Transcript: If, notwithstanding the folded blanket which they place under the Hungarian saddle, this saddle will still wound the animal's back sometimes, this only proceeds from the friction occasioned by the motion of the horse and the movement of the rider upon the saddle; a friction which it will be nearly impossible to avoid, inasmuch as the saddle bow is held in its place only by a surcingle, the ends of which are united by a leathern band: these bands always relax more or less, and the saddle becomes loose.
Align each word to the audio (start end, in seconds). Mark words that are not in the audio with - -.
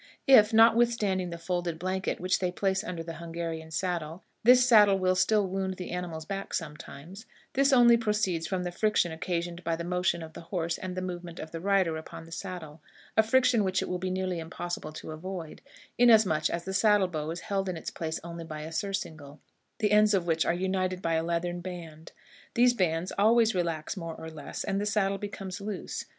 If, 0.25 0.51
notwithstanding 0.51 1.29
the 1.29 1.37
folded 1.37 1.77
blanket 1.77 2.19
which 2.19 2.39
they 2.39 2.51
place 2.51 2.83
under 2.83 3.03
the 3.03 3.13
Hungarian 3.21 3.69
saddle, 3.69 4.23
this 4.43 4.65
saddle 4.65 4.97
will 4.97 5.13
still 5.13 5.45
wound 5.45 5.75
the 5.77 5.91
animal's 5.91 6.25
back 6.25 6.55
sometimes, 6.55 7.27
this 7.53 7.71
only 7.71 7.97
proceeds 7.97 8.47
from 8.47 8.63
the 8.63 8.71
friction 8.71 9.11
occasioned 9.11 9.63
by 9.63 9.75
the 9.75 9.83
motion 9.83 10.23
of 10.23 10.33
the 10.33 10.41
horse 10.41 10.79
and 10.79 10.97
the 10.97 11.03
movement 11.03 11.37
of 11.39 11.51
the 11.51 11.59
rider 11.61 11.97
upon 11.97 12.23
the 12.25 12.31
saddle; 12.31 12.81
a 13.15 13.21
friction 13.21 13.63
which 13.63 13.83
it 13.83 13.87
will 13.87 13.99
be 13.99 14.09
nearly 14.09 14.39
impossible 14.39 14.91
to 14.91 15.11
avoid, 15.11 15.61
inasmuch 15.99 16.49
as 16.49 16.63
the 16.63 16.73
saddle 16.73 17.07
bow 17.07 17.29
is 17.29 17.41
held 17.41 17.69
in 17.69 17.77
its 17.77 17.91
place 17.91 18.19
only 18.23 18.43
by 18.43 18.61
a 18.61 18.71
surcingle, 18.71 19.39
the 19.77 19.91
ends 19.91 20.15
of 20.15 20.25
which 20.25 20.47
are 20.47 20.51
united 20.51 20.99
by 21.03 21.13
a 21.13 21.21
leathern 21.21 21.61
band: 21.61 22.11
these 22.55 22.73
bands 22.73 23.13
always 23.19 23.53
relax 23.53 23.95
more 23.95 24.15
or 24.15 24.31
less, 24.31 24.63
and 24.63 24.81
the 24.81 24.85
saddle 24.87 25.19
becomes 25.19 25.61
loose. 25.61 26.05